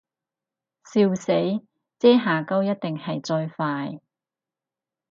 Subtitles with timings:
[0.83, 1.31] 笑死，
[1.99, 3.99] 遮瑕膏一定係最快